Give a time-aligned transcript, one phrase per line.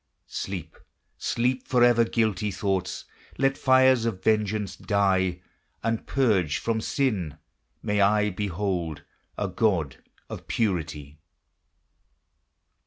[0.25, 0.77] Sleep,
[1.19, 3.05] sleep forever, guilty thoughts;
[3.37, 5.41] Let fires of vengeance die;
[5.83, 7.37] And, purged from sin,
[7.83, 9.03] may I behold
[9.37, 11.19] A God of purity!